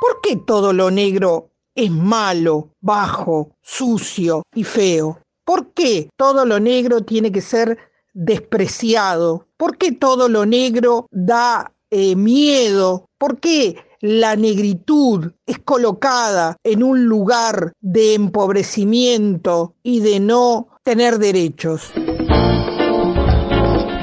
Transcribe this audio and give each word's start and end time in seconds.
¿Por 0.00 0.20
qué 0.20 0.36
todo 0.36 0.72
lo 0.72 0.90
negro 0.90 1.50
es 1.74 1.90
malo, 1.90 2.70
bajo, 2.80 3.56
sucio 3.60 4.42
y 4.54 4.64
feo? 4.64 5.18
¿Por 5.44 5.72
qué 5.72 6.08
todo 6.16 6.44
lo 6.44 6.60
negro 6.60 7.00
tiene 7.00 7.32
que 7.32 7.40
ser 7.40 7.78
despreciado? 8.14 9.46
¿Por 9.56 9.76
qué 9.76 9.92
todo 9.92 10.28
lo 10.28 10.46
negro 10.46 11.06
da 11.10 11.72
eh, 11.90 12.14
miedo? 12.14 13.06
¿Por 13.18 13.40
qué 13.40 13.76
la 14.00 14.36
negritud 14.36 15.32
es 15.46 15.58
colocada 15.58 16.56
en 16.62 16.82
un 16.82 17.06
lugar 17.06 17.72
de 17.80 18.14
empobrecimiento 18.14 19.74
y 19.82 20.00
de 20.00 20.20
no 20.20 20.68
tener 20.84 21.18
derechos? 21.18 21.92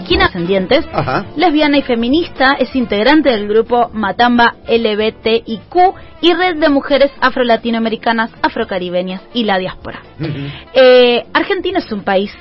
Gina 0.05 0.25
Ascendientes, 0.25 0.85
lesbiana 1.35 1.77
y 1.77 1.81
feminista, 1.81 2.55
es 2.59 2.75
integrante 2.75 3.29
del 3.29 3.47
grupo 3.47 3.89
Matamba 3.93 4.55
LBTIQ 4.67 5.75
y 6.21 6.33
Red 6.33 6.57
de 6.59 6.69
Mujeres 6.69 7.11
Afro-Latinoamericanas, 7.19 8.31
Afrocaribeñas 8.41 9.21
y 9.33 9.43
la 9.43 9.57
Diáspora. 9.57 10.01
Eh, 10.73 11.25
Argentina 11.33 11.79
es 11.79 11.91
un 11.91 12.03
país 12.03 12.31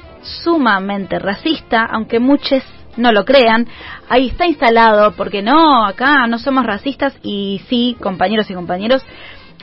sumamente 0.42 1.18
racista, 1.18 1.84
aunque 1.90 2.18
muchos 2.18 2.62
no 2.96 3.12
lo 3.12 3.24
crean, 3.24 3.66
ahí 4.08 4.28
está 4.28 4.46
instalado, 4.46 5.12
porque 5.12 5.42
no, 5.42 5.84
acá 5.86 6.26
no 6.26 6.38
somos 6.38 6.64
racistas 6.64 7.14
y 7.22 7.60
sí, 7.68 7.96
compañeros 8.00 8.50
y 8.50 8.54
compañeros, 8.54 9.02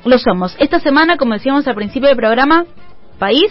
lo 0.05 0.18
somos. 0.18 0.55
Esta 0.60 0.80
semana, 0.80 1.18
como 1.18 1.34
decíamos 1.34 1.68
al 1.68 1.76
principio 1.76 2.10
del 2.10 2.18
programa, 2.18 2.66
país, 3.20 3.46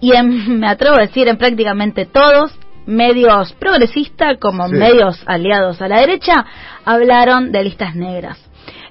y 0.00 0.12
me 0.22 0.68
atrevo 0.68 0.96
a 0.96 1.02
decir 1.02 1.28
en 1.28 1.36
prácticamente 1.36 2.06
todos, 2.06 2.52
medios 2.88 3.52
progresistas 3.52 4.38
como 4.40 4.66
medios 4.66 5.22
aliados 5.26 5.80
a 5.82 5.88
la 5.88 6.00
derecha 6.00 6.46
hablaron 6.86 7.52
de 7.52 7.62
listas 7.62 7.94
negras. 7.94 8.42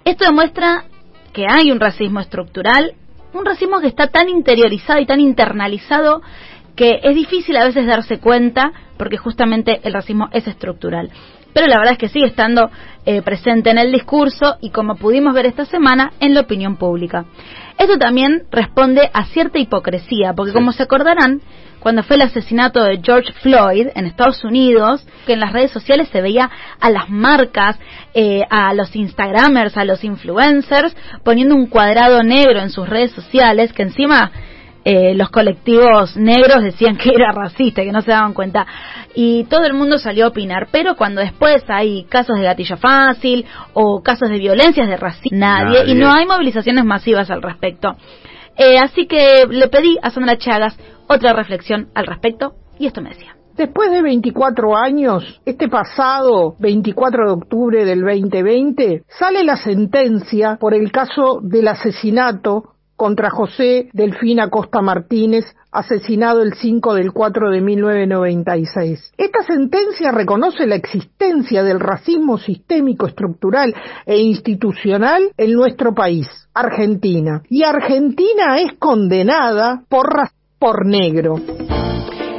Esto 0.05 0.25
demuestra 0.25 0.85
que 1.33 1.47
hay 1.49 1.71
un 1.71 1.79
racismo 1.79 2.19
estructural, 2.19 2.93
un 3.33 3.43
racismo 3.43 3.79
que 3.79 3.88
está 3.88 4.07
tan 4.07 4.30
interiorizado 4.30 4.99
y 4.99 5.07
tan 5.07 5.19
internalizado 5.19 6.22
que 6.75 6.99
es 7.02 7.16
difícil 7.16 7.57
a 7.57 7.66
veces 7.66 7.88
darse 7.88 8.19
cuenta 8.19 8.72
porque 8.97 9.17
justamente 9.17 9.81
el 9.83 9.94
racismo 9.94 10.29
es 10.31 10.47
estructural. 10.47 11.09
Pero 11.53 11.66
la 11.66 11.79
verdad 11.79 11.94
es 11.94 11.97
que 11.97 12.09
sigue 12.09 12.27
estando 12.27 12.69
eh, 13.03 13.23
presente 13.23 13.72
en 13.72 13.79
el 13.79 13.91
discurso 13.91 14.57
y 14.61 14.69
como 14.69 14.95
pudimos 14.95 15.33
ver 15.33 15.47
esta 15.47 15.66
semana 15.66 16.11
en 16.19 16.35
la 16.35 16.41
opinión 16.41 16.75
pública. 16.75 17.25
Esto 17.79 17.97
también 17.97 18.44
responde 18.52 19.09
a 19.11 19.25
cierta 19.25 19.57
hipocresía, 19.57 20.33
porque 20.35 20.53
como 20.53 20.72
se 20.72 20.83
acordarán, 20.83 21.41
cuando 21.88 22.03
fue 22.03 22.17
el 22.17 22.23
asesinato 22.23 22.83
de 22.83 22.99
George 23.02 23.31
Floyd 23.41 23.88
en 23.95 24.07
Estados 24.07 24.43
Unidos, 24.43 25.07
que 25.25 25.31
en 25.31 25.39
las 25.39 25.53
redes 25.53 25.71
sociales 25.71 26.09
se 26.11 26.21
veía 26.21 26.52
a 26.81 26.89
las 26.89 27.09
marcas, 27.09 27.79
eh, 28.13 28.41
a 28.49 28.73
los 28.73 28.94
Instagramers, 28.94 29.77
a 29.77 29.85
los 29.85 30.03
influencers, 30.03 30.94
poniendo 31.23 31.55
un 31.55 31.67
cuadrado 31.67 32.23
negro 32.23 32.59
en 32.59 32.71
sus 32.71 32.89
redes 32.89 33.11
sociales, 33.11 33.71
que 33.71 33.83
encima 33.83 34.33
eh, 34.83 35.13
los 35.16 35.29
colectivos 35.29 36.17
negros 36.17 36.61
decían 36.61 36.97
que 36.97 37.11
era 37.16 37.31
racista, 37.31 37.83
que 37.83 37.94
no 37.94 38.01
se 38.01 38.11
daban 38.11 38.33
cuenta. 38.33 38.67
Y 39.16 39.45
todo 39.45 39.63
el 39.63 39.73
mundo 39.73 39.97
salió 39.97 40.25
a 40.25 40.27
opinar. 40.27 40.67
Pero 40.69 40.97
cuando 40.97 41.22
después 41.22 41.63
hay 41.69 42.03
casos 42.09 42.38
de 42.38 42.44
gatillo 42.44 42.75
fácil 42.75 43.45
o 43.72 44.03
casos 44.03 44.27
de 44.27 44.39
violencias 44.39 44.89
de 44.89 44.97
racismo, 44.97 45.38
nadie, 45.39 45.85
Y 45.88 45.95
no 45.95 46.11
hay 46.11 46.25
movilizaciones 46.25 46.83
masivas 46.83 47.31
al 47.31 47.41
respecto. 47.41 47.95
Eh, 48.57 48.77
así 48.77 49.05
que 49.05 49.45
le 49.49 49.69
pedí 49.69 49.97
a 50.01 50.09
Sandra 50.09 50.38
Chagas 50.38 50.77
otra 51.08 51.33
reflexión 51.33 51.89
al 51.94 52.05
respecto 52.05 52.55
y 52.80 52.88
esto 52.88 53.02
me 53.02 53.09
decía. 53.09 53.36
Después 53.55 53.89
de 53.89 54.03
24 54.03 54.77
años, 54.77 55.41
este 55.44 55.67
pasado 55.67 56.55
24 56.59 57.25
de 57.25 57.31
octubre 57.31 57.86
del 57.86 58.02
2020, 58.02 59.03
sale 59.08 59.44
la 59.44 59.58
sentencia 59.58 60.58
por 60.59 60.75
el 60.75 60.91
caso 60.91 61.39
del 61.41 61.67
asesinato 61.67 62.75
contra 62.95 63.30
José 63.30 63.89
Delfina 63.94 64.50
Costa 64.50 64.81
Martínez, 64.81 65.45
asesinado 65.72 66.41
el 66.41 66.53
5 66.53 66.95
del 66.95 67.13
4 67.13 67.52
de 67.52 67.61
1996. 67.61 69.13
Esta 69.18 69.44
sentencia 69.44 70.12
reconoce 70.12 70.66
la 70.66 70.75
existencia 70.75 71.63
del 71.63 71.79
racismo 71.79 72.38
sistémico, 72.39 73.06
estructural 73.06 73.74
e 74.06 74.18
institucional 74.18 75.31
en 75.38 75.53
nuestro 75.53 75.94
país, 75.94 76.28
Argentina. 76.53 77.44
Y 77.50 77.63
Argentina 77.63 78.59
es 78.59 78.74
condenada 78.79 79.84
por, 79.89 80.09
por 80.59 80.85
negro. 80.85 81.35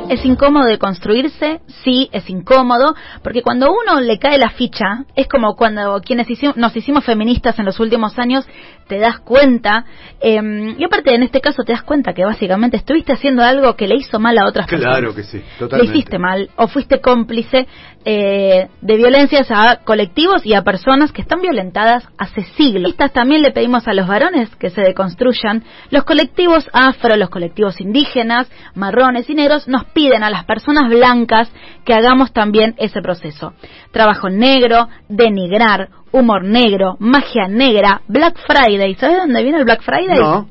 ¿Es 0.08 0.24
incómodo 0.24 0.64
de 0.66 0.78
construirse? 0.78 1.60
Sí, 1.84 2.08
es 2.12 2.28
incómodo, 2.30 2.94
porque 3.22 3.42
cuando 3.42 3.68
uno 3.70 4.00
le 4.00 4.18
cae 4.18 4.38
la 4.38 4.50
ficha, 4.50 5.04
es 5.14 5.28
como 5.28 5.54
cuando 5.54 6.00
quienes 6.00 6.28
nos 6.56 6.74
hicimos 6.76 7.04
feministas 7.04 7.58
en 7.58 7.66
los 7.66 7.78
últimos 7.78 8.18
años, 8.18 8.46
te 8.86 8.98
das 8.98 9.18
cuenta, 9.18 9.84
eh, 10.20 10.74
y 10.78 10.82
aparte 10.82 11.14
en 11.14 11.22
este 11.22 11.40
caso 11.40 11.62
te 11.62 11.72
das 11.72 11.82
cuenta 11.82 12.14
que 12.14 12.24
básicamente 12.24 12.78
estuviste 12.78 13.12
haciendo 13.12 13.42
algo 13.42 13.76
que 13.76 13.86
le 13.86 13.96
hizo 13.96 14.18
mal 14.18 14.38
a 14.38 14.46
otras 14.46 14.66
personas. 14.66 14.98
Claro 14.98 15.14
que 15.14 15.24
sí, 15.24 15.42
totalmente. 15.58 15.92
Le 15.92 15.98
hiciste 15.98 16.18
mal, 16.18 16.48
o 16.56 16.68
fuiste 16.68 17.00
cómplice 17.00 17.66
eh, 18.04 18.68
de 18.80 18.96
violencias 18.96 19.50
a 19.50 19.80
colectivos 19.84 20.46
y 20.46 20.54
a 20.54 20.62
personas 20.62 21.12
que 21.12 21.20
están 21.20 21.42
violentadas 21.42 22.08
hace 22.16 22.44
siglos. 22.56 22.94
También 23.12 23.42
le 23.42 23.50
pedimos 23.50 23.86
a 23.86 23.92
los 23.92 24.06
varones 24.06 24.48
que 24.56 24.70
se 24.70 24.80
deconstruyan. 24.80 25.64
Los 25.90 26.04
colectivos 26.04 26.68
afro, 26.72 27.16
los 27.16 27.28
colectivos 27.28 27.80
indígenas, 27.80 28.48
marrones 28.74 29.28
y 29.28 29.34
negros 29.34 29.68
nos 29.68 29.84
piden 29.84 29.97
a 30.06 30.30
las 30.30 30.44
personas 30.44 30.88
blancas 30.88 31.50
que 31.84 31.92
hagamos 31.92 32.32
también 32.32 32.74
ese 32.78 33.02
proceso. 33.02 33.52
Trabajo 33.90 34.30
negro, 34.30 34.88
denigrar, 35.08 35.88
humor 36.12 36.44
negro, 36.44 36.96
magia 37.00 37.48
negra, 37.48 38.02
Black 38.06 38.36
Friday. 38.46 38.94
¿Sabes 38.94 39.18
dónde 39.18 39.42
viene 39.42 39.58
el 39.58 39.64
Black 39.64 39.82
Friday? 39.82 40.18
No 40.18 40.48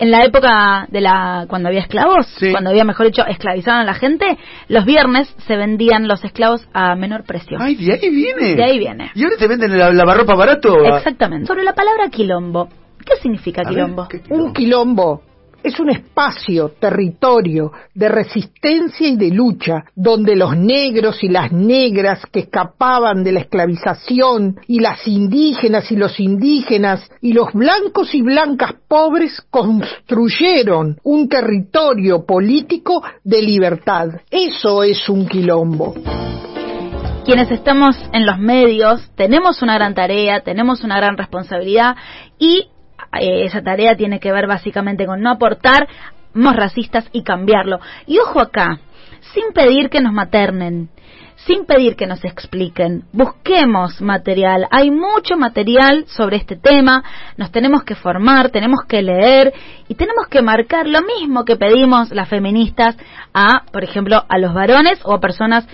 en 0.00 0.10
la 0.12 0.24
época 0.24 0.86
de 0.90 1.00
la 1.00 1.46
cuando 1.48 1.68
había 1.68 1.80
esclavos, 1.80 2.26
cuando 2.52 2.70
había, 2.70 2.84
mejor 2.84 3.06
dicho, 3.06 3.26
esclavizaban 3.26 3.80
a 3.80 3.84
la 3.84 3.94
gente, 3.94 4.38
los 4.68 4.84
viernes 4.84 5.34
se 5.46 5.56
vendían 5.56 6.06
los 6.06 6.24
esclavos 6.24 6.68
a 6.72 6.94
menor 6.94 7.24
precio. 7.24 7.58
Ay, 7.60 7.74
de 7.74 7.94
ahí 7.94 8.10
viene. 8.10 8.54
De 8.54 8.64
ahí 8.64 8.78
viene. 8.78 9.10
¿Y 9.14 9.24
ahora 9.24 9.36
te 9.36 9.48
venden 9.48 9.72
el 9.72 9.96
lavarropa 9.96 10.36
barato? 10.36 10.84
Exactamente. 10.84 11.46
Sobre 11.46 11.64
la 11.64 11.74
palabra 11.74 12.08
quilombo. 12.10 12.68
¿Qué 13.04 13.16
significa 13.16 13.62
quilombo? 13.64 14.06
Un 14.30 14.52
quilombo 14.52 15.22
es 15.62 15.78
un 15.80 15.90
espacio, 15.90 16.70
territorio 16.78 17.72
de 17.94 18.08
resistencia 18.08 19.08
y 19.08 19.16
de 19.16 19.30
lucha, 19.30 19.84
donde 19.94 20.36
los 20.36 20.56
negros 20.56 21.22
y 21.22 21.28
las 21.28 21.52
negras 21.52 22.20
que 22.32 22.40
escapaban 22.40 23.24
de 23.24 23.32
la 23.32 23.40
esclavización 23.40 24.60
y 24.66 24.80
las 24.80 25.06
indígenas 25.06 25.90
y 25.90 25.96
los 25.96 26.18
indígenas 26.20 27.10
y 27.20 27.32
los 27.32 27.52
blancos 27.52 28.14
y 28.14 28.22
blancas 28.22 28.74
pobres 28.86 29.42
construyeron 29.50 30.98
un 31.02 31.28
territorio 31.28 32.24
político 32.24 33.02
de 33.24 33.42
libertad. 33.42 34.08
Eso 34.30 34.82
es 34.82 35.08
un 35.08 35.26
quilombo 35.26 35.94
quienes 37.24 37.50
estamos 37.50 37.94
en 38.14 38.24
los 38.24 38.38
medios 38.38 39.10
tenemos 39.14 39.60
una 39.60 39.74
gran 39.74 39.94
tarea, 39.94 40.40
tenemos 40.40 40.82
una 40.82 40.96
gran 40.96 41.18
responsabilidad 41.18 41.94
y 42.38 42.68
eh, 43.20 43.44
esa 43.44 43.62
tarea 43.62 43.96
tiene 43.96 44.20
que 44.20 44.32
ver 44.32 44.46
básicamente 44.46 45.06
con 45.06 45.20
no 45.20 45.30
aportar 45.30 45.88
más 46.32 46.56
racistas 46.56 47.08
y 47.12 47.22
cambiarlo. 47.22 47.80
Y 48.06 48.18
ojo 48.18 48.40
acá, 48.40 48.80
sin 49.34 49.52
pedir 49.52 49.90
que 49.90 50.00
nos 50.00 50.12
maternen, 50.12 50.90
sin 51.46 51.66
pedir 51.66 51.96
que 51.96 52.06
nos 52.06 52.24
expliquen, 52.24 53.04
busquemos 53.12 54.00
material. 54.00 54.66
Hay 54.70 54.90
mucho 54.90 55.36
material 55.36 56.04
sobre 56.08 56.36
este 56.36 56.56
tema, 56.56 57.04
nos 57.36 57.52
tenemos 57.52 57.84
que 57.84 57.94
formar, 57.94 58.50
tenemos 58.50 58.80
que 58.88 59.02
leer 59.02 59.52
y 59.88 59.94
tenemos 59.94 60.26
que 60.28 60.42
marcar 60.42 60.86
lo 60.86 61.00
mismo 61.02 61.44
que 61.44 61.56
pedimos 61.56 62.10
las 62.10 62.28
feministas 62.28 62.96
a, 63.32 63.64
por 63.72 63.84
ejemplo, 63.84 64.24
a 64.28 64.38
los 64.38 64.52
varones 64.52 65.00
o 65.04 65.14
a 65.14 65.20
personas 65.20 65.66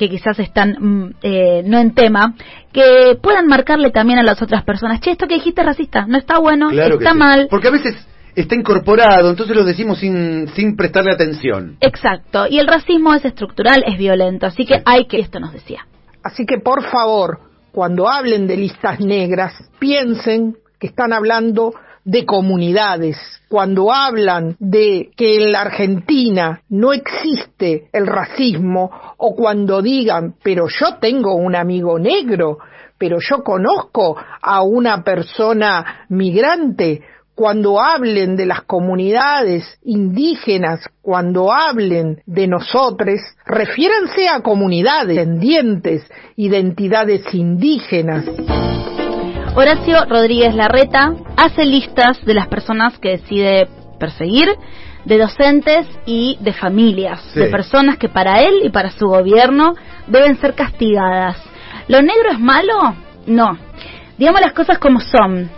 que 0.00 0.08
quizás 0.08 0.38
están 0.38 0.76
mm, 0.80 1.14
eh, 1.22 1.62
no 1.66 1.78
en 1.78 1.92
tema, 1.92 2.34
que 2.72 3.18
puedan 3.22 3.46
marcarle 3.46 3.90
también 3.90 4.18
a 4.18 4.22
las 4.22 4.40
otras 4.40 4.64
personas, 4.64 4.98
che, 5.00 5.10
esto 5.10 5.28
que 5.28 5.34
dijiste 5.34 5.62
racista, 5.62 6.06
no 6.06 6.16
está 6.16 6.38
bueno, 6.38 6.70
está 6.70 7.12
mal. 7.12 7.48
Porque 7.50 7.68
a 7.68 7.70
veces 7.70 7.94
está 8.34 8.54
incorporado, 8.54 9.28
entonces 9.28 9.54
lo 9.54 9.62
decimos 9.62 9.98
sin, 9.98 10.48
sin 10.54 10.74
prestarle 10.74 11.12
atención. 11.12 11.76
Exacto, 11.82 12.46
y 12.48 12.58
el 12.58 12.66
racismo 12.66 13.12
es 13.12 13.26
estructural, 13.26 13.84
es 13.86 13.98
violento, 13.98 14.46
así 14.46 14.64
que 14.64 14.80
hay 14.86 15.04
que, 15.04 15.20
esto 15.20 15.38
nos 15.38 15.52
decía. 15.52 15.86
Así 16.24 16.46
que 16.46 16.58
por 16.58 16.82
favor, 16.84 17.40
cuando 17.70 18.08
hablen 18.08 18.46
de 18.46 18.56
listas 18.56 19.00
negras, 19.00 19.52
piensen 19.78 20.56
que 20.78 20.86
están 20.86 21.12
hablando 21.12 21.74
de 22.04 22.24
comunidades, 22.24 23.16
cuando 23.48 23.92
hablan 23.92 24.56
de 24.58 25.10
que 25.16 25.36
en 25.36 25.52
la 25.52 25.62
Argentina 25.62 26.62
no 26.68 26.92
existe 26.92 27.88
el 27.92 28.06
racismo, 28.06 28.90
o 29.16 29.34
cuando 29.34 29.82
digan, 29.82 30.34
pero 30.42 30.66
yo 30.68 30.96
tengo 31.00 31.34
un 31.34 31.54
amigo 31.54 31.98
negro, 31.98 32.58
pero 32.96 33.18
yo 33.20 33.42
conozco 33.42 34.16
a 34.42 34.62
una 34.62 35.02
persona 35.02 36.06
migrante, 36.08 37.02
cuando 37.40 37.80
hablen 37.80 38.36
de 38.36 38.44
las 38.44 38.64
comunidades 38.64 39.64
indígenas, 39.82 40.86
cuando 41.00 41.50
hablen 41.50 42.20
de 42.26 42.46
nosotros, 42.46 43.18
refiéranse 43.46 44.28
a 44.28 44.42
comunidades, 44.42 45.16
descendientes, 45.16 46.02
identidades 46.36 47.22
indígenas. 47.32 48.26
Horacio 49.56 50.04
Rodríguez 50.04 50.54
Larreta 50.54 51.14
hace 51.40 51.64
listas 51.64 52.22
de 52.24 52.34
las 52.34 52.48
personas 52.48 52.98
que 52.98 53.10
decide 53.10 53.66
perseguir, 53.98 54.48
de 55.04 55.18
docentes 55.18 55.86
y 56.04 56.36
de 56.40 56.52
familias, 56.52 57.34
de 57.34 57.46
personas 57.46 57.96
que 57.96 58.10
para 58.10 58.42
él 58.42 58.60
y 58.62 58.68
para 58.68 58.90
su 58.90 59.06
gobierno 59.06 59.74
deben 60.06 60.36
ser 60.36 60.54
castigadas. 60.54 61.38
¿Lo 61.88 62.02
negro 62.02 62.30
es 62.32 62.38
malo? 62.38 62.94
No. 63.26 63.58
Digamos 64.18 64.42
las 64.42 64.52
cosas 64.52 64.78
como 64.78 65.00
son. 65.00 65.50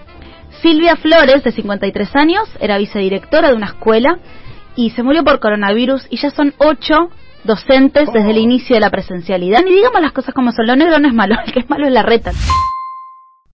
Silvia 0.60 0.94
Flores, 0.94 1.42
de 1.42 1.50
53 1.50 2.14
años, 2.14 2.48
era 2.60 2.78
vicedirectora 2.78 3.48
de 3.48 3.54
una 3.54 3.66
escuela 3.66 4.18
y 4.76 4.90
se 4.90 5.02
murió 5.02 5.24
por 5.24 5.40
coronavirus 5.40 6.06
y 6.10 6.18
ya 6.18 6.30
son 6.30 6.54
ocho 6.58 7.10
docentes 7.42 8.08
desde 8.12 8.30
el 8.30 8.36
oh. 8.36 8.40
inicio 8.40 8.76
de 8.76 8.80
la 8.80 8.90
presencialidad. 8.90 9.66
Y 9.66 9.74
digamos 9.74 10.00
las 10.00 10.12
cosas 10.12 10.32
como 10.32 10.52
son. 10.52 10.68
Lo 10.68 10.76
negro 10.76 11.00
no 11.00 11.08
es 11.08 11.14
malo, 11.14 11.34
el 11.46 11.52
que 11.52 11.60
es 11.60 11.68
malo 11.68 11.88
es 11.88 11.92
la 11.92 12.04
reta. 12.04 12.30